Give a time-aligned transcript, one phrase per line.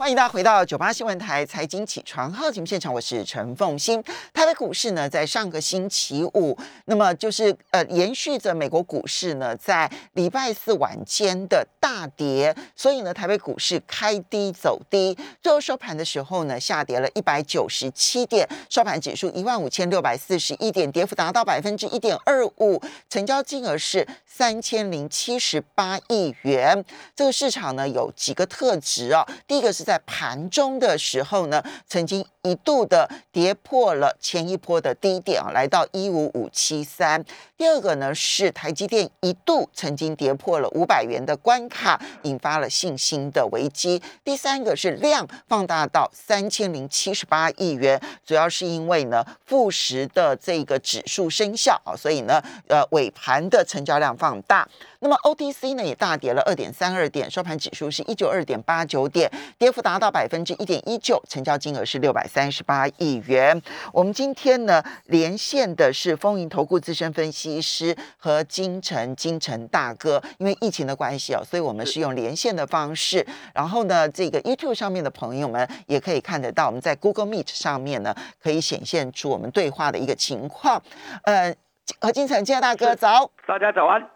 [0.00, 4.00] 欢迎大家回到九八新闻台财经起床号节目现场，我是陈凤欣。
[4.32, 22.80] 台北股市呢，在上个星期五，那么就是呃，延续着美国股市呢，在礼拜四晚间的大跌，所以呢，台北股市开低走低，最后收盘的时候呢，下跌了一百九十七点，收盘指数一万五千六百四十一点，跌幅达到百分之一点二五，
[23.10, 26.84] 成交金额是三千零七十八亿元。
[27.16, 29.87] 这个市场呢，有几个特质、哦，第一个是。
[29.88, 37.22] 在盘中的时候呢，曾经一度的跌破了前一波的低点啊，来到一五五七三。
[37.56, 44.00] 第二个呢是台积电一度曾经跌破了五百元的关卡，引发了信心的危机。
[44.24, 54.68] 第三个是量放大到三千零七十八亿元，主要是因为呢富时的这个指数生效啊，所以呢呃尾盘的成交量放大。
[55.00, 63.60] 那么 OTC 呢也大跌了二点三二点，收盘指数是一九二点八九点，跌幅达到百分之一点一九，成交金额是六百三十八亿元。
[63.92, 73.26] 我们今天呢连线的是丰银投顾资深分析师和金城金城大哥，因为疫情的关系哦，所以我们是用连线的方式。
[73.54, 80.82] 然后呢，这个 YouTube 上面的朋友们也可以看得到，我们在 Google Meet 上面呢可以显现出我们对话的一个情况。
[81.22, 81.54] 呃，
[82.00, 84.06] 何金城金城大哥早，大家早安。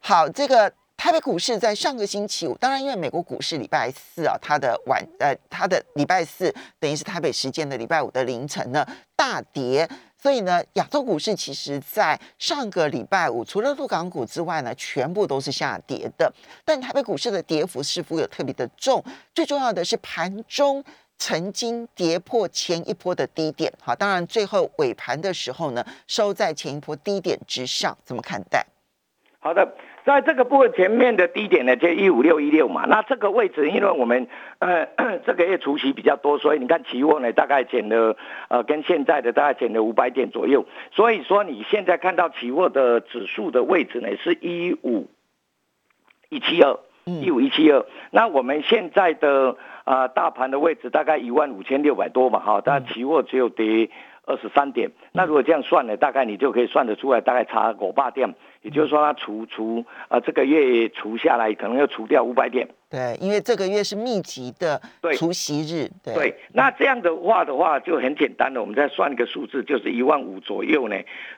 [0.00, 16.30] 好，这个台北股市在上个星期五，当然因为美国股市礼拜四啊，它的晚呃，它的礼拜四等于是台北时间的礼拜五的凌晨呢大跌，所以呢，亚洲股市其实在上个礼拜五除了陆港股之外呢，全部都是下跌的。
[16.66, 19.02] 但台北股市的跌幅似乎有特别的重，
[19.34, 20.84] 最重要的是盘中
[21.16, 28.66] 曾经跌破前一波的低点，好，当然最后尾盘的时候呢，收在前一波低点之上，怎么看待？
[29.42, 29.66] 好的，
[30.10, 32.84] 在这个部分前面的低点呢，就一五六一六嘛。
[32.86, 34.26] 那这个位置，因为我们
[34.58, 34.86] 呃
[35.24, 38.16] 这个月除息比较多，所以你看期货呢大概减了
[38.48, 40.66] 呃跟现在的大概减了五百点左右。
[40.92, 45.08] 所以说你现在看到期货的指数的位置呢是一五
[46.28, 47.84] 一七二，一五一七二。
[48.10, 53.90] 那我们现在的啊、呃、大盘的位置大概一万五千六百多嘛，哈，但期货只有跌
[54.24, 54.90] 二十三点。
[55.12, 58.34] 那如果这样算呢，大概你就可以算得出来，大概差五百点。
[58.62, 62.68] 也就是说，它除除啊，这个月除下来，可能要除掉五百点。
[62.90, 64.78] 对，因为这个月是密集的
[65.16, 65.88] 除息日。
[66.04, 70.96] 对，对，那这样的话的话，就很简单了，我们再算一个数字，就是一万五左右呢，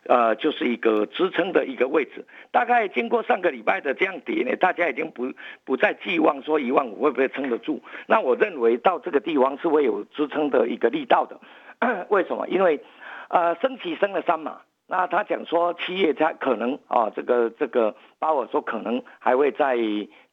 [0.08, 2.26] 呃，就是一个支撑的一个位置。
[2.50, 5.32] 大概经过上个礼拜的这样跌呢，大家已经不
[5.64, 7.80] 不再寄望说一万五会不会撑得住。
[8.08, 11.38] 那我认为到这个地方是会有支撑的一个力道的。
[12.08, 12.46] 为什么？
[12.48, 12.82] 因为
[13.28, 14.60] 呃，升息升了三码。
[14.88, 19.76] 那他讲说七月他可能啊，这个这个鲍尔说可能还会再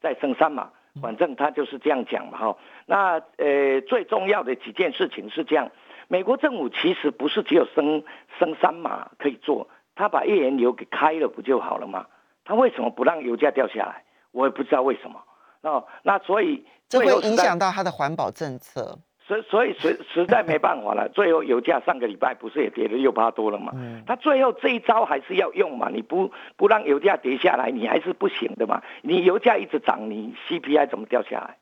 [0.02, 0.72] 再升三码，
[1.02, 2.58] 反正他就是这样讲嘛哈。
[2.86, 5.72] 那呃最重要的几件事情是这样，
[6.10, 8.04] 美国政府其实不是只有升
[8.38, 12.08] 升三码可以做，他把页岩油给开了不就好了吗？
[12.44, 14.04] 他为什么不让油价掉下来？
[14.32, 15.24] 我也不知道为什么。
[15.62, 18.98] 那那所以这会影响到他的环保政策。
[19.30, 23.72] 所所以实实在没办法了， 最后油价上个礼拜不是也跌了六八多了嘛？
[24.08, 25.88] 他最后这一招还是要用嘛？
[25.94, 28.82] 你不不让油价跌下来，你还是不行的嘛？
[29.04, 31.58] 你油价一直涨，你 CPI 怎么掉下来？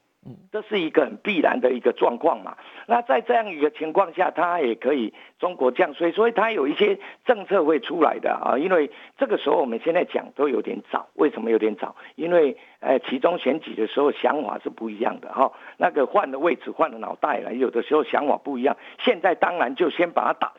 [0.51, 2.57] 这是一个很必然的一个状况嘛。
[2.87, 8.57] 那在这样一个情况下，它也可以中国降税，所以它有一些政策会出来的啊。
[8.57, 11.95] 因为这个时候我们现在讲都有点早，为什么有点早？
[12.15, 15.51] 因为呃，其中选举的时候想法是不一样的哈。
[15.77, 18.77] 那个换了位置，换了脑袋了，有的时候想法不一样。
[18.99, 20.53] 现在当然就先把它打，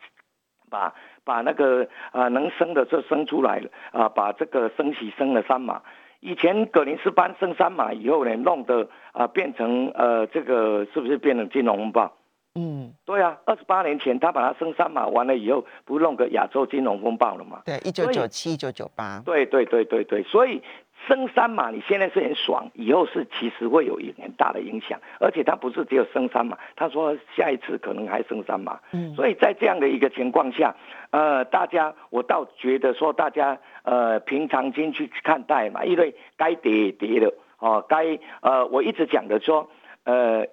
[0.69, 0.93] 把
[1.23, 5.81] 把那个啊能升的就升出来了啊，把这个升息升了三码。
[6.19, 12.13] 以前葛林斯潘升三码以后呢，弄得啊变成呃这个是不是变成金融风暴？
[12.55, 17.61] 嗯，对啊，二十八年前他把它升三码完了以后，不弄个亚洲金融风暴了吗？
[17.65, 19.21] 对，一九九七、一九九八。
[19.25, 20.61] 对对对对对，所以。
[21.07, 30.75] 升三嘛，你现在是很爽，以后是其实会有很大的影响，而且它不是只有升三嘛，他说下一次可能还升三嘛，嗯，所以在这样的一个情况下，
[31.11, 39.69] 呃，大家我倒觉得说大家呃平常心去看待嘛，因为该跌也跌了哦，该呃我一直讲的说
[40.03, 40.45] 呃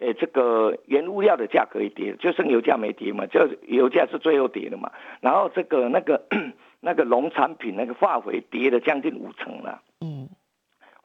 [0.00, 4.90] 呃这个原物料的价格也跌了，就剩油价没跌嘛，就油价是最后跌的嘛，
[5.20, 6.26] 然后这个那个。
[6.80, 9.82] 那个农产品那个化肥跌了将近五成了，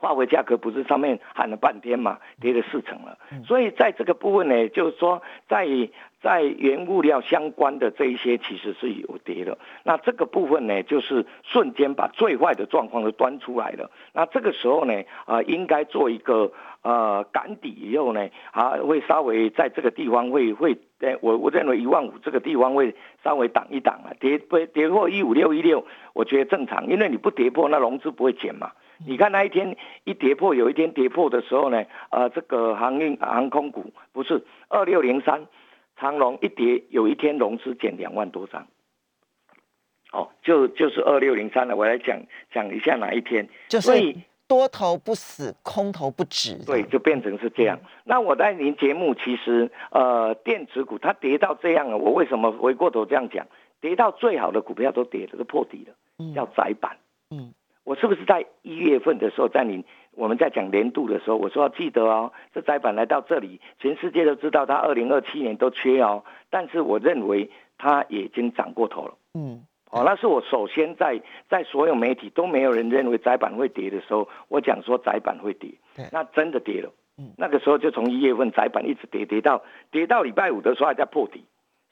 [0.01, 3.17] 化肥价格不是上面喊了半天嘛，跌了四成了。
[3.45, 5.67] 所以在这个部分呢，就是说在
[6.21, 9.57] 在原物料相关的这一些其实是有跌的。
[9.83, 13.91] 那这个部分呢，就是瞬间把最坏的状况都端出来了。
[14.13, 14.93] 那这个时候呢，
[15.25, 16.51] 啊、呃，应该做一个
[16.81, 20.77] 呃赶底以后呢，啊，会稍微在这个地方会会，
[21.21, 28.71] 我我认为一万五这个地方会稍微挡一挡啊，跌不跌破一五六一六，我觉得正常，因为你不跌破，那融资不会减嘛。
[29.05, 35.47] 你看那一天一跌破，有一天跌破的时候呢，呃，这个航运航空股不是二六零三
[35.97, 38.67] 长龙一跌，有一天融资减两万多张，
[40.11, 41.75] 哦，就就是二六零三了。
[41.75, 42.21] 我来讲
[42.53, 43.91] 讲一下哪一天，就是
[44.47, 47.79] 多头不死，空头不止，对，就变成是这样。
[47.81, 53.47] 嗯、那我在您节目其实呃，电子股它跌到这样了，我为什么回过头这样讲？
[53.79, 56.97] 跌到最好的股票都跌了，都破底了，嗯、叫载板，
[57.31, 57.53] 嗯。
[57.83, 69.13] 我是不是在一月份的时候，在你我们在讲年度的时候，我说要记得哦，这窄板来到这里，全世界都知道它二零二七年都缺哦，但是我认为它已经涨过头了。
[69.33, 75.71] 嗯，哦，那是我首先在在所有媒体都没有人认为窄板会跌的时候，我讲说窄板会跌，
[76.11, 76.91] 那真的跌了。
[77.17, 81.43] 嗯，那个时候就从一月份窄板一直跌跌到跌到礼拜五的时候还在破底。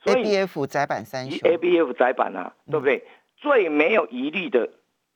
[0.01, 3.03] 所以 ABF 窄板三，ABF 窄板啊，对不对？
[3.35, 4.69] 最没有疑虑的。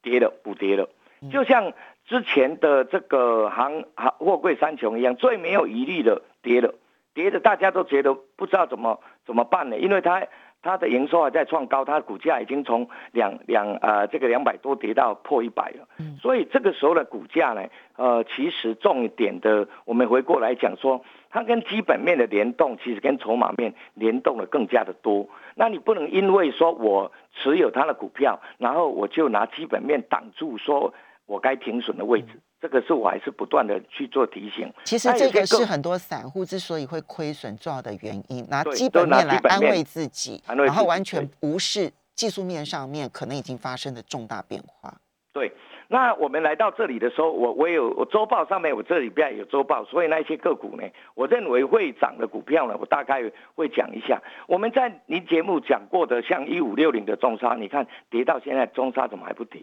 [0.03, 0.89] 跌了补跌了，
[1.31, 1.73] 就像
[2.05, 6.75] 之前的这个行行货柜三雄一样，最没有疑虑的跌了，
[7.15, 9.79] 跌的大家都觉得不知道怎么怎么办呢？
[9.79, 10.27] 因为它
[10.61, 15.87] 它的营收还在创高，它的股价已经从两两呃这个两百多跌到破一百了，
[16.21, 21.03] 所以这个时候的股价呢，呃，其实重点的，我们回过来讲说。
[21.33, 25.27] 它跟基本面的联动，其实跟筹码面联动的更加的多。
[25.55, 30.93] 那你不能因为说我持有它的股票，然后我就拿基本面挡住，说
[31.25, 32.39] 我该停损的位置。
[32.61, 34.71] 这个是我还是不断的去做提醒。
[34.85, 44.93] 其实这个是很多散户之所以会亏损重要的原因，拿基本面来安慰自己，然后完全无视技术面上面可能已经发生的重大变化。
[45.33, 45.51] 对。
[45.93, 54.19] 那我们来到这里的时候，我我有我周报上面我这里边有周报，所以那些个股呢，我认为会涨的股票呢，我大概会讲一下。
[54.47, 59.61] 我们在您节目讲过的，像一五六零的中沙，你看跌到现在，中沙怎么还不跌？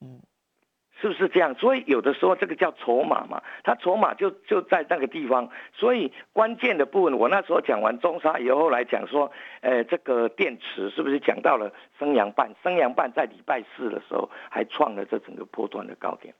[0.00, 0.20] 嗯。
[1.00, 1.54] 是不是这样？
[1.54, 5.48] 所以有的时候这个叫筹码嘛，它筹码就就在那个地方。
[5.72, 9.30] 所以关键的部分，我那时候讲完中沙以后来讲说，
[9.60, 12.54] 呃，这个电池是不是讲到了升阳半？
[12.62, 16.34] 升阳半在礼拜四的时候还创了这整个波段的高点。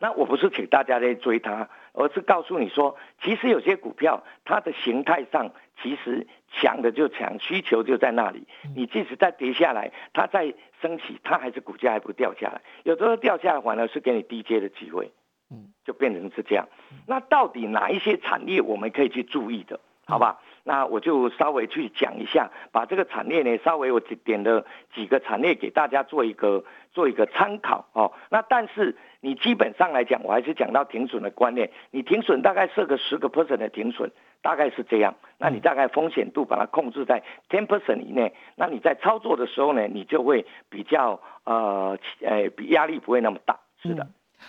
[0.00, 5.52] 那我不是请大家在追它，而是告诉你说，其实有些股票它的形态上
[5.82, 8.46] 其实强的就强，需求就在那里。
[8.74, 12.62] 你即使再跌下来，它再升起，它还是股价还不掉下来。
[12.84, 15.10] 有时候掉下来反而是给你低阶的机会，
[15.50, 16.68] 嗯，就变成是这样。
[17.06, 19.80] 那到底哪一些产业我们可以去注意的？
[20.06, 26.62] 好吧，那我就稍微去讲一下，把这个产业呢，稍微我点了几个产业给大家做一个
[26.92, 28.12] 做一个参考哦。
[28.28, 34.12] 那但是你基本上来讲，我还是讲到停损的观念，你停损大概设个十个 percent 的停损，
[34.44, 35.14] 大概是这样。
[35.38, 44.06] 那你大概风险度把它控制在 ten percent 以内，那你在操作的时候呢，你就会比较呃呃比压力不会那么大，是的。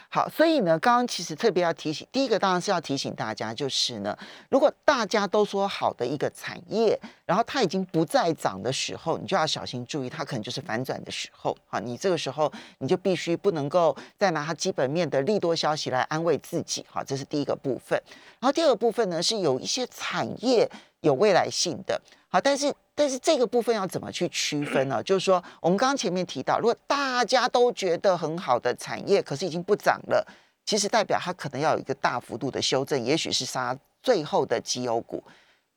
[0.09, 4.17] 好，所以呢，刚刚其实特别要提醒，第一个当然是要提醒大家，就是呢，
[4.49, 11.55] 如果大家都说好的一个产业，然后它已经不再涨的时候，你就要小心注意，它可能就是反转的时候。
[11.67, 16.85] 好，你这个时候你就必须不能够再拿它基本面的利多消息来安慰自己。
[16.89, 18.01] 好，这是第一个部分。
[18.39, 20.69] 然后第二个部分呢，是有一些产业
[21.05, 21.99] 有未来性的。
[22.27, 25.01] 好，但是但是这个部分要怎么去区分呢？
[25.03, 30.25] 就是说，我们刚刚前面提到，如果大家都觉得很好的产业，可是已经不涨了，
[30.65, 35.23] 其实代表它可能要有一个大幅度的修正，也许是杀最后的绩优股。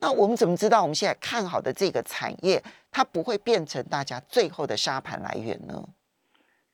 [0.00, 5.85] 那我们怎么知道我们现在看好的这个产业，它不会变成大家最后的杀盘来源呢？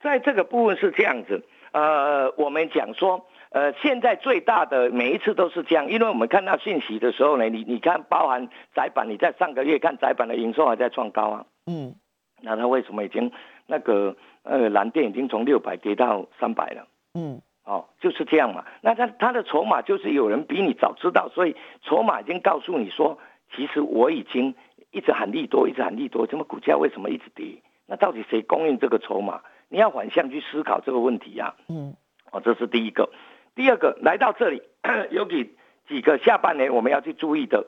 [0.03, 1.43] 在这个部分是这样子，
[1.73, 3.27] 呃，我们讲说。
[3.55, 11.95] 呃，现在最大的每一次都是这样，因为我们看到信息的时候呢，你你看，包含窄板，你在上个月看窄板的营收还在创高啊，嗯，
[12.41, 13.31] 那它为什么已经
[13.69, 16.89] 那个呃蓝电已经从六百跌到三百了？
[17.15, 18.65] 嗯，哦，就是这样嘛。
[18.81, 23.21] 那它它的筹码就是有人比你早知道，所以筹码已经告诉你说，
[23.55, 24.57] 其实我已经
[24.91, 27.63] 一直喊利多，一直喊利多，怎么股价为什么一直跌？
[27.87, 29.43] 那到底谁供应这个筹码？
[29.69, 31.55] 你要反向去思考这个问题呀。
[31.69, 31.95] 嗯，
[32.33, 33.09] 哦，这是第一个。
[33.55, 34.63] 第二个来到这里，
[35.11, 35.57] 有几
[35.89, 37.67] 几个下半年我们要去注意的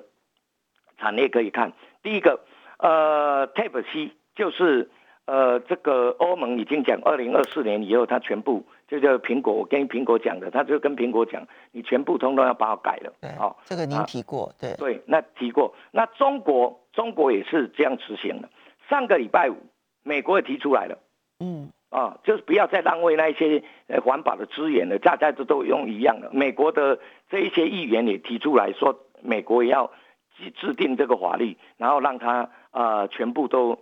[0.98, 1.72] 产业可以看。
[2.02, 2.40] 第一个，
[2.78, 4.90] 呃，tape C 就是
[5.26, 13.12] 呃这个欧盟已经讲，二零二四年以后它全部就叫苹果，我跟苹果讲的，他就跟苹果讲，你全部通通要把我改了。
[13.20, 18.48] 对，哦，这个您提过，对对，那提过，那中国中国也是这样执行的。
[18.88, 19.56] 上个礼拜五，
[20.04, 20.98] 美国也提出来了，
[21.40, 26.28] 嗯，啊，就是不要再浪费那些呃环保的资源了，大家都都用一样的。
[26.30, 26.98] 美国的
[27.30, 29.90] 这一些议员也提出来说，美国也要
[30.36, 33.78] 制制定这个法律，然后让他呃全部都。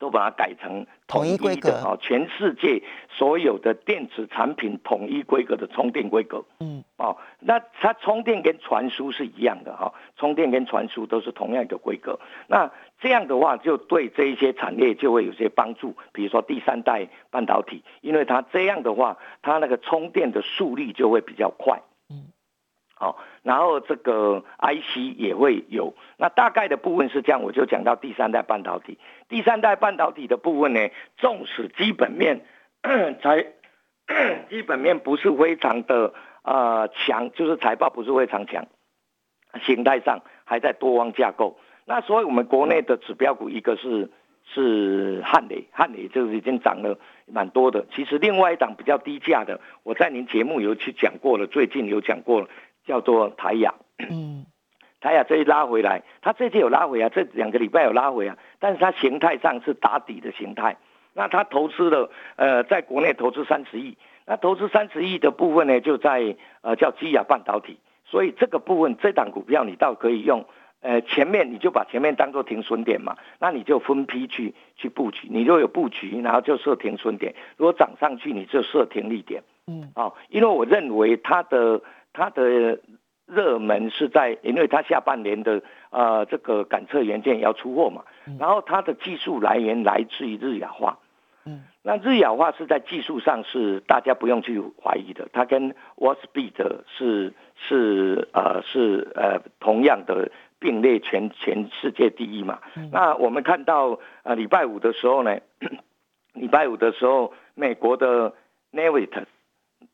[0.00, 1.96] 都把它改成统一规格啊！
[2.00, 12.18] 全世界所有的电子产品统一规格的充电规格，嗯，哦，那它充电跟传输是一样的哈，充电跟传输都是同样一个规格。
[12.48, 21.78] 那这样的话，就对这一些产业就会有些帮助，比如说第三代半导体，因为它这样的话，它那个充电的速率就会比较快。
[23.00, 28.98] 好，然后这个 IC 也会有，那大概的部分是这样，我就讲到第三代半导体。
[29.26, 32.42] 第三代半导体的部分呢，纵使基本面
[33.22, 33.46] 财
[34.50, 38.66] 基本面不是非常的呃强，就是财报不是非常强，
[39.62, 41.58] 形态上还在多方架构。
[41.86, 44.10] 那所以我们国内的指标股，一个是
[44.52, 47.86] 是汉磊，汉磊就是已经涨了蛮多的。
[47.94, 52.48] 其实另外一档比较低价的，我在您节目有去讲过了，最近有讲过了。
[52.90, 53.72] 叫做台亚，
[54.10, 54.44] 嗯，
[55.00, 60.76] 台亚这一拉回来，它这次有拉回啊，这两个礼拜有拉回啊，但是它形态上是打底的形态。
[61.14, 67.78] 那它投资了，呃，在国内投资三十亿，那投资三十亿的部分呢，就在呃叫基亚半导体。
[68.06, 70.44] 所以这个部分，这档股票你倒可以用，
[70.80, 75.28] 呃，前面你就把前面当做停损点嘛，那你就分批去去布局。
[75.30, 79.44] 你就有布局，然后就设停损点；如果涨上去，你就设停利点。
[79.68, 81.80] 嗯，哦，因为我认为它的。
[82.12, 82.78] 它的
[83.26, 88.04] 热门是在，因为它下半年的呃这个感测元件要出货嘛，
[88.38, 90.98] 然后它的技术来源来自于日亚化，
[91.44, 102.58] 嗯，那日亚化是在技术上是大家不用去怀疑的，它跟 Wolfspeed 是是呃是呃同样的并列全全世界第一嘛，
[102.90, 105.38] 那我们看到呃礼拜五的时候呢，
[106.34, 108.34] 礼拜五的时候美国的
[108.72, 109.26] Navitas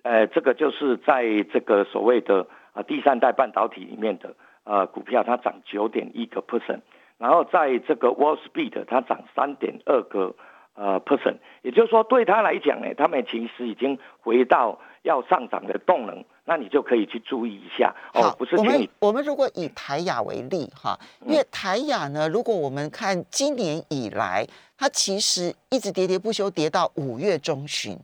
[0.06, 6.82] 呃，这个就是在这个所谓的啊第三代半导体里面的呃股票，它涨九点一个 percent，
[7.18, 10.36] 然后在这个 Wall Speed 它涨三点二个
[10.74, 17.92] 呃 percent，也就是说对他来讲呢，他们其实已经回到要上涨的动能，那你就可以去注意一下。
[18.14, 20.96] 哦、不是我们我们如果以台亚为例哈，
[21.26, 24.46] 因为台亚呢，如果我们看今年以来，
[24.78, 27.98] 它其实一直跌跌不休，跌到五月中旬。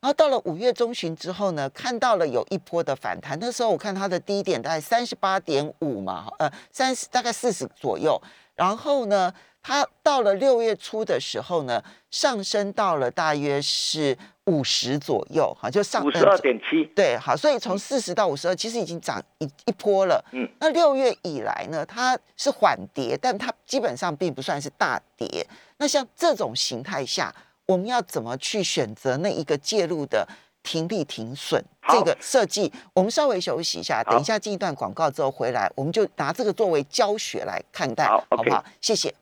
[0.00, 3.36] 然后到了五月中旬之后呢，看到了有一波的反弹。
[3.40, 8.20] 那时候我看它的低点大概三十八点五嘛，呃，三十大概四十左右。
[8.54, 16.84] 然后呢，它到了六月初的时候呢，上升到了大约是五十左右，哈，就上五十二点七。
[16.94, 20.24] 对，好，所以从四十到五十二，其实已经涨一一波了。
[20.30, 25.44] 嗯，那六月以来呢，它是缓跌，但它基本上并不算是大跌。
[25.78, 27.34] 那像这种形态下。
[27.68, 30.26] 我们要怎么去选择那一个介入的
[30.62, 32.72] 停利停损这个设计？
[32.94, 38.64] 我们稍微休息一下，等一下进一段广告之后回来，我们就拿这个作为教学来看待，好不好？
[38.80, 39.14] 谢谢，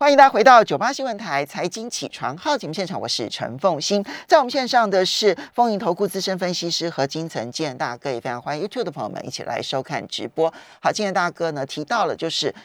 [0.00, 10.52] 欢迎大家回到九八新闻台财经起床号节目现场，我是陈凤欣，在我们线上的是丰盈投顾资深分析师何金城健大哥，也非常欢迎 YouTube 的朋友们一起来收看直播。
[10.80, 12.56] 好，今天大哥呢提到了，就是在。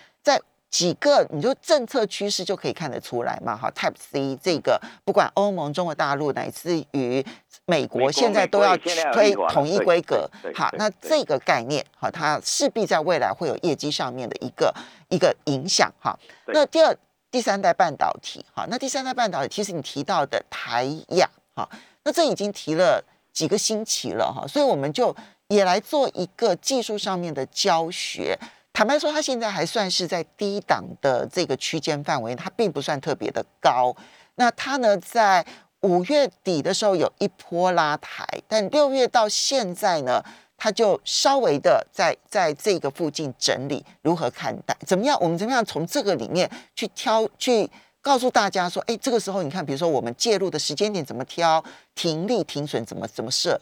[0.70, 7.26] 几个，你就政策趋势就可以看得出来嘛，哈，Type C 这个不管欧盟、中国大陆乃至于
[7.66, 14.74] 美国，现在都要推统一规格，好，那这个概念，哈，它势必在未来会有业绩上面的一个
[15.10, 16.18] 一个影响，哈。
[16.48, 16.96] 那第二、
[17.32, 21.68] 第三代半导体，哈，那第三代半导体，其实你提到的台亚，哈，
[22.04, 25.16] 那这已经提了几个星期了，哈，所以我们就
[25.48, 28.38] 也来做一个技术上面的教学。
[28.78, 33.96] 坦白说，它现在还算是在低档的这个区间范围，它并不算特别的高。
[34.36, 35.44] 那它呢，在
[35.82, 40.24] 五月底的时候有一波拉抬，但六月到现在呢，
[40.56, 43.84] 它就稍微的在在这个附近整理。
[44.04, 44.78] 如何看待？
[44.86, 45.18] 怎么样？
[45.20, 47.68] 我们怎么样从这个里面去挑，去
[48.00, 51.64] 告诉大家说，哎，这个时候你看，比如说我们介入的时间点怎么挑，
[51.96, 53.60] 停利停损怎么怎么设？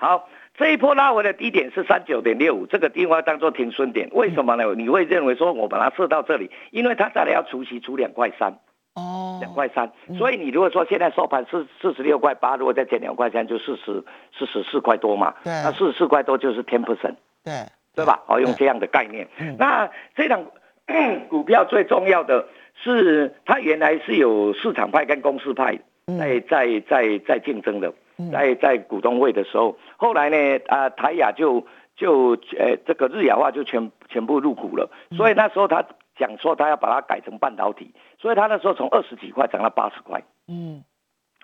[0.00, 0.28] 好。
[0.58, 4.64] 这一波拉回的低点是三九点六五，这个地方当做停损点，为什么呢？
[4.74, 8.58] 你会认为说我把它设到这里，因为它再来要除息除两块三，
[8.94, 14.02] 哦，两块三，所以你如果说现在收盘是四十六块八，如果再减两块三，就四十
[14.38, 17.52] 四十四块多嘛，对，那四十四块多就是 ten percent，对，
[17.94, 18.22] 对吧？
[18.26, 20.46] 哦，用这样的概念，那这档
[21.28, 22.48] 股票最重要的
[22.82, 25.78] 是它原来是有市场派跟公司派
[26.18, 27.92] 在在在在竞争的。
[28.32, 35.84] 在在股东会的时候，后来呢，啊，台亚就就呃这个日亚化就全全部入股了，所以那时候他
[36.16, 40.82] 讲说他要把它改成半导体，所以他那时候从二十几块涨到八十块，嗯，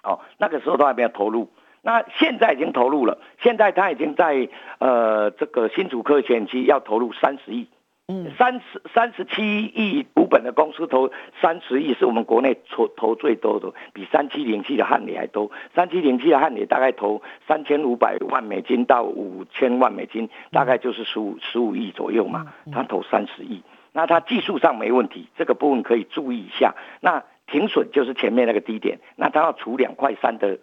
[0.02, 1.50] 哦，那个时候都还没有投入，
[1.82, 4.48] 那现在已经投入了，现在他已经在
[4.78, 7.68] 呃这个新竹科学园区要投入三十亿。
[8.36, 15.50] 三十三十七亿股本的公司投三十亿，是我们国内投投最多的，比三七零七的汉磊还多。
[15.74, 22.52] 三七零七的汉磊大概投三千五百万美金到五千万美金，大概就是十五十五亿左右嘛。
[22.72, 26.74] 他投三十亿，那他技术上没问题，这个部分可以注意一下。
[27.00, 30.58] 那停损就是前面那个低点，那他要除两块三的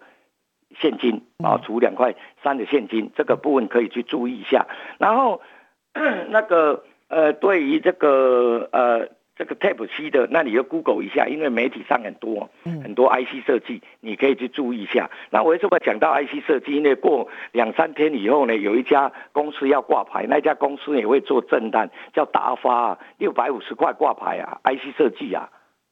[0.78, 4.66] 现金啊，除两块三的现金，这个部分可以去注意一下。
[4.98, 5.40] 然后
[6.28, 6.84] 那个。
[7.10, 15.10] 呃，对于这个呃这个 Type C 的，那你就 Google 一下，因为媒体上很多很多 IC 设计，你可以去注意一下。
[15.30, 16.72] 那为什么讲到 IC 设计？
[16.72, 25.48] 因为过两三天以后呢，有一家公司要挂牌，那家公司也会做震荡，叫达发，六百五十块挂牌啊，IC 设计啊。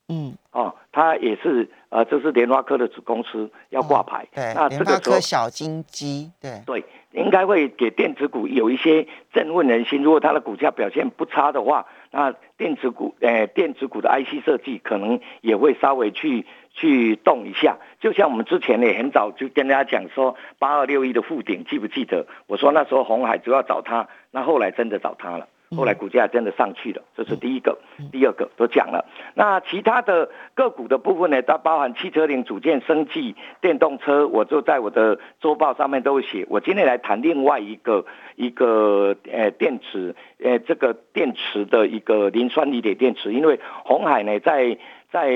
[0.08, 4.22] 嗯，哦，它也是呃，这是联发科的子公司要挂牌。
[4.24, 6.84] 哦、对，那这个联发科小金鸡，对对。
[7.12, 10.02] 应该会给电子股有一些振奋人心。
[10.02, 17.78] 如果它的股价表现不差的话，那电子股，呃，电子股的 IC 设计可能也会稍微去去动一下。
[17.98, 22.26] 就像我们之前呢，很早就跟大家讲说，八二六一的附顶，记不记得？
[22.46, 25.48] 我说那时候红海主要找他，那后来真的找他了。
[25.76, 27.78] 后来股价真的上去了，这是第一个，
[28.10, 29.04] 第二个都讲了。
[29.34, 31.42] 那其他的个股的部分呢？
[31.42, 36.46] 它包含汽车零组件、生技、电动车，我就在我的周报上面都会写。
[36.48, 38.06] 我今天来谈另外一个
[38.36, 44.78] 一个呃电池，呃这个电池的一个磷酸锂铁电池，因为鸿海呢在
[45.10, 45.28] 在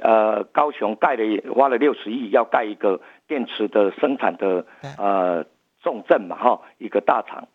[0.00, 4.64] 呃高雄盖了花了六十亿要盖一个电池的生产的
[4.98, 5.44] 呃
[5.82, 7.46] 重镇嘛哈，一个大厂。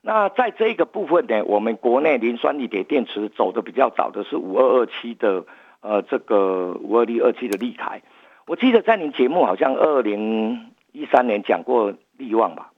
[0.00, 5.44] 那在这个部分呢，我们国内磷酸锂铁电池走的比较早的是五二二七的，
[5.80, 8.00] 呃，这个五二零二七的立凯。
[8.46, 12.70] 我记得在您节目好像二零一三年讲过力旺吧？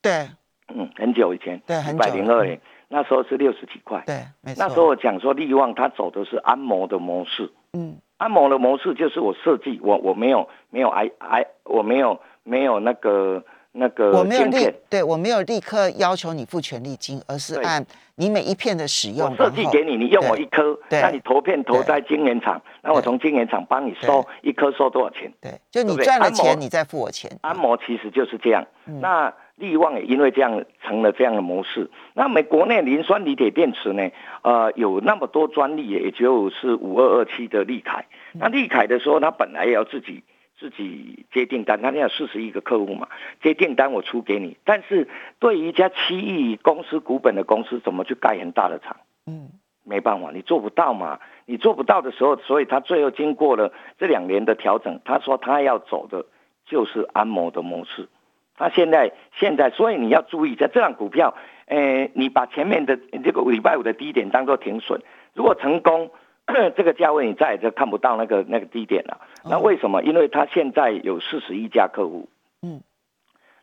[0.00, 0.28] 对，
[0.68, 4.64] 嗯，很久以前，对，一百零二年，那时候是六十几块，对，没错。
[4.64, 13.44] 那时候我讲说利旺它走的是安谋的模式，嗯，安谋的模式就是我设计，我我没有没有 I I 我没有没有那个。
[13.72, 17.84] 那个我没有立，对我没有立刻要求你付权利金，而是按
[18.16, 25.32] 你每一片的使用，我设计给你，你用我一颗，那你投片投在晶圆厂，那我从晶圆厂帮你收一颗收多少钱？
[25.40, 27.30] 对，就你赚了钱，你再付我钱。
[27.42, 31.88] 按摩其实就是这样，那力旺也因为这样成了这样的模式。
[32.14, 34.10] 那美国内磷酸锂铁电池呢？
[34.42, 38.06] 呃，有那么多专利，也就是五二二七的利凯。
[38.32, 40.24] 那利凯的时候，他本来也要自己。
[40.60, 43.08] 自己接订单，他那有四十亿个客户嘛，
[43.42, 44.58] 接订单我出给你。
[44.62, 48.98] 但是对于一家七亿公司股本的公司，怎么去盖很大的厂？
[49.26, 49.48] 嗯，
[49.84, 51.18] 没办法，你做不到嘛。
[51.46, 56.26] 你做不到的时候，所以他最后经过了这两年的调整，他说他要走的
[56.66, 58.10] 就是安摩的模式。
[58.54, 65.00] 他现在现在，所以你要注意，在这档股票，呃，你把前面的这个礼拜五的低点当做停损，
[65.32, 66.10] 如果成功。
[66.76, 69.20] 这个价位你再也就看不到那个那个低点了。
[69.44, 70.02] 那为什么？
[70.02, 72.28] 因为它现在有四十一家客户，
[72.62, 72.80] 嗯，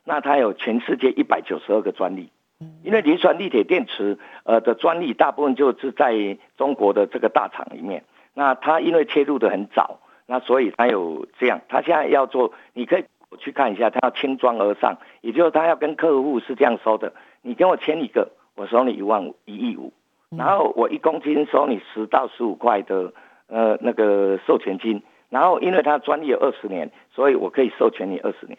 [0.04, 8.04] 那它有全世界一百九十二个专利，嗯因为磷酸锂铁电池呃的专利大部分就是在中国的这个大厂里面。
[8.34, 11.60] 那它因为切入的很早，那所以它有这样。
[11.68, 13.04] 它现在要做，你可以
[13.38, 17.12] 去看一下，它要轻装而上，也就是它要跟客户是这样说的：
[17.42, 19.92] 你跟我签一个，我收你一万五，一亿五。
[20.36, 23.12] 然后我一公斤收你十到十五块的
[23.46, 28.58] 呃那个授权金，然后因为它专利有二十年，所以我可以授权你二十年。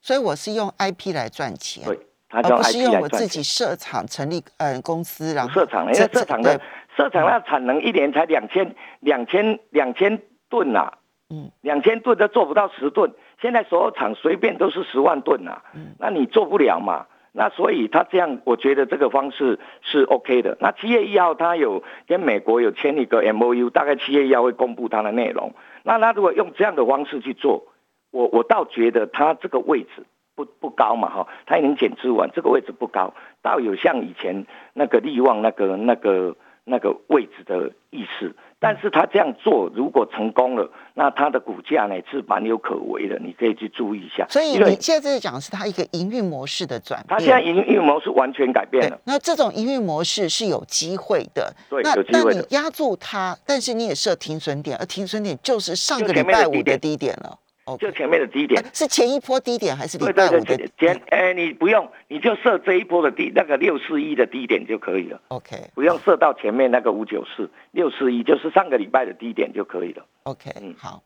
[0.00, 1.98] 所以我是用 IP 来赚钱，对，
[2.30, 6.60] 而不是用我自己设厂成立呃公司，然后设厂，因为设厂的
[6.96, 10.92] 设厂那产能一年才两千两千两千吨呐，
[11.30, 17.06] 嗯，两千吨都做不到十吨，现在所有厂随便都是十万吨呐，嗯，那你做不了嘛。
[17.32, 20.56] 那所以他这样，我觉得这个方式是 OK 的。
[20.60, 25.52] 那七月一号他有跟美国有签一个 MOU，大概七月一号会公布它的内容。
[25.82, 27.66] 那他如果用这样的方式去做，
[28.10, 36.36] 我我倒觉得他这个位置不不高嘛哈，他已经减资完，这个位置不高，倒有像以前那个力旺那个那个
[36.68, 38.34] 那个位置的意思。
[38.60, 44.26] 但是他这样做，如果成功了，那他的股价呢是蛮有可为的，你可以去注意一下。
[44.28, 47.06] 所以你现在在讲的是他一个营运模式的转变。
[47.08, 48.98] 他现在营运模式完全改变了。
[49.04, 51.54] 那这种营运模式是有机会的。
[51.70, 52.34] 对，那有机会的。
[52.34, 57.38] 那你压住它，但是你也设停损点，而停损点就是上个礼拜五的低点了。
[57.76, 60.40] 就前面的低点、啊、是前一波低点还是礼拜五的？
[60.40, 65.20] 对对对前哎、欸，你不用，你就设这一波的低那个六四一的低点就可以了。
[65.28, 70.06] OK，不用设到前面那个五九四六四一，就是上个礼拜的低点就可以了。
[70.22, 71.02] OK，嗯，好，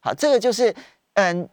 [0.00, 0.74] 好，这个就是
[1.14, 1.48] 嗯，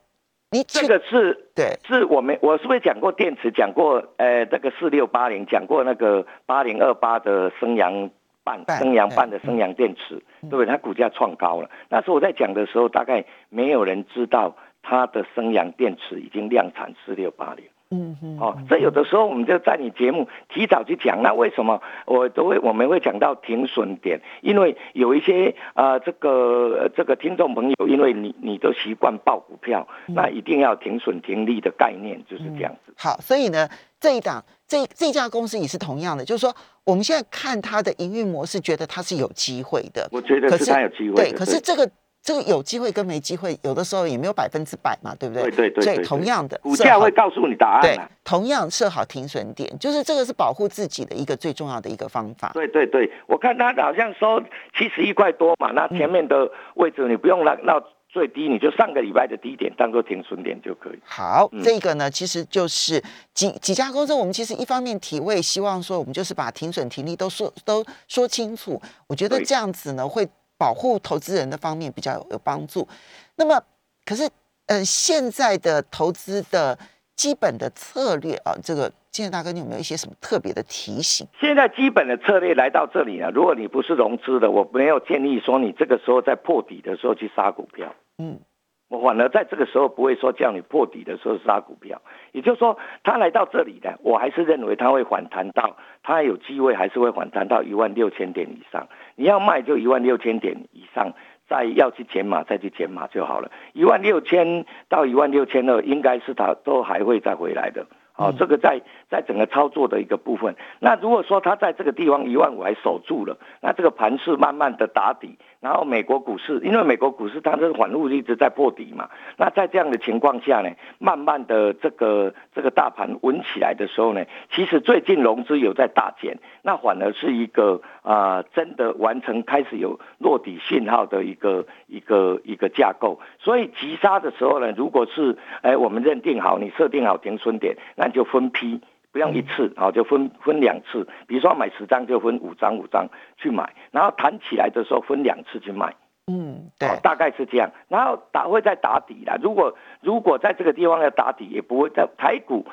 [0.52, 8.10] 你这个是对，是我们我是不是讲过电池，讲过呃那个四六八零，讲过那个八零二八的升阳。
[8.44, 10.66] 半升阳半的升阳电池，嗯、对不对？
[10.66, 11.70] 它股价创高了。
[11.90, 17.66] 那时候我在讲的时候，大概没有人知道它的升阳电池已经量产四六八零。
[17.94, 18.38] 嗯嗯。
[18.40, 21.22] 哦，这有的时候我们就在你节目提早去讲。
[21.22, 24.20] 那为什么我都会我们会讲到停损点？
[24.42, 32.92] 因为有一些啊、呃，这个这个听众朋友，因为你你都习惯报股票，嗯、那一定要停损停利的概念就是这样子。
[32.92, 36.54] 嗯、好，所以呢，这一档这这家公司也是同样的，就是说。
[36.86, 40.06] 我们现在看它的营运模式，觉得它是有机会的。
[40.12, 41.16] 我觉得是它有机会。
[41.16, 41.90] 对，可是这个
[42.24, 45.44] 这个有机会跟没机会，有的时候也没有百分之百嘛，对不对？
[45.52, 45.84] 对对对。
[45.84, 47.82] 所以同样的，股价会告诉你答案。
[47.82, 52.52] 对，同样设好停损点，就是这个是保护自己的一个最重要的一个方法。
[52.54, 54.42] 对对对，我看他好像说
[54.78, 57.84] 七十一块多嘛，那前面的位置你不用让到。
[58.14, 61.00] 最低你就上个礼拜的低点当做停损点就可以。
[61.04, 68.80] 好，嗯、这个呢，其实就是几几家公司，我们其实一方面提位，希望说我们就是把停损停利都说都说清楚。
[69.08, 72.88] 我觉得这样子呢，会保护投资人的方面比较有有帮助。
[73.36, 73.62] 那么，
[74.06, 74.30] 可是
[74.68, 76.78] 呃，现在的投资的
[77.16, 78.92] 基本的策略啊，这个。
[79.14, 81.28] 建大哥，你有没有一些什么特别的提醒？
[81.40, 83.30] 现在基本的策略来到这里了。
[83.30, 87.94] 如果你不是融资的，我没有建议说你这个时候在破底的时候去杀股票。
[88.18, 88.53] 嗯，我
[89.02, 92.02] 反而在这个时候不会说叫你破底的时候杀股票。
[92.32, 98.88] 也就是说，他来到这里的，我还是认为他会反弹到，他有机会还是会反弹到一万六千点以上。
[99.16, 101.14] 你要卖就一万六千点以上，
[101.48, 103.52] 再要去减码再去减码就好了。
[103.74, 107.86] 一万六千到一万六千二，应该是他都还会再回来的。
[108.16, 108.80] 好，这个在
[109.10, 110.56] 在整个操作的一个部分。
[110.80, 133.22] 那如果说它在这个地方一万五还守住了，那这个盘势慢慢的打底，然后美国股市，因为美国股市它这个反复一直在破底嘛，那在这样的情况下呢，慢慢的这个这个大盘稳起来的时候呢，其实最近融资有在大减，那反而是一个啊、真的完成开始有落底信号的一个一个一个架构。
[133.40, 137.78] 所以急杀的时候呢，如果是哎我们认定好，你设定好停损点。
[137.96, 138.82] 那就分批，
[139.14, 141.08] 不用一次，啊，就分分两次。
[141.28, 145.96] 比如说买十张就分五张五张去买，然后弹起来的时候分两次去买。
[146.26, 147.72] 嗯，对，大概是这样。
[147.90, 149.38] 然后打会再打底啦。
[149.42, 152.66] 如果如果在这个地方要打底，也不会在台股、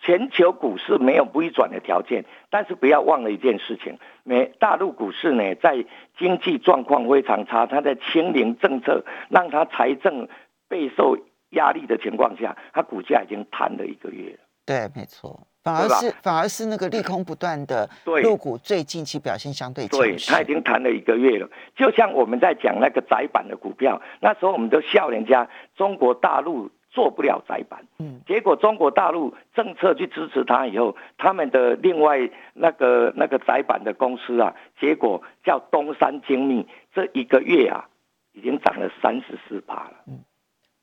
[0.00, 2.24] 全球股市没有不易转的条件。
[2.50, 5.84] 但是不要忘了一件事情，美大陆股市呢，在
[6.18, 10.28] 经济状况非常差，它在清零政策让它财政
[10.68, 11.16] 备受
[11.50, 14.38] 压力的情况下，它股价已经弹了一个月了。
[14.66, 17.88] 对，没错，反而是反而是那个利空不断的
[18.22, 20.08] 入股最近期表现相对强势。
[20.08, 21.48] 对，它已经谈了一个月了。
[21.76, 37.88] 就像我们在讲那个窄板的股票，那时候我们都笑人家中国大陆做不了窄板，嗯，结果中国大陆政策去支持他以后，他们的另外那个那个窄板的公司啊，结果叫东山精密，这一个月啊，
[38.32, 40.24] 已经涨了三十四趴了，嗯。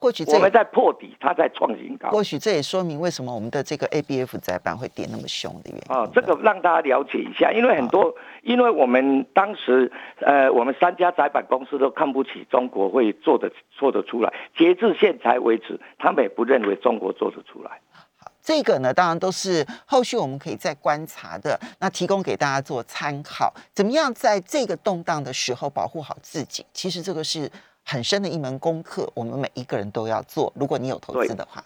[0.04, 2.10] 或许我们在破底，它在创新高。
[2.10, 5.96] 或许这也说明为什么我们的这个 ABF 窄板会跌那么凶的原因。
[5.96, 9.90] 哦，这个让大家了解一下，因为很多，因为我们当时，
[10.20, 14.34] 呃，我们三家窄板公司都看不起中国会做的做得出来。
[14.58, 17.72] 截至现在为止，他们也不认为中国做得出来。
[17.94, 21.58] 好，这个呢，当然都是后续我们可以再观察的。
[21.80, 26.66] 那提供给大家做参考，怎么样在这个动荡的时候保护好自己？
[26.74, 27.50] 其实这个是。
[27.86, 30.52] 很深的一门功课，我们每一个人都要做。
[30.56, 31.62] 如果你有投资的话，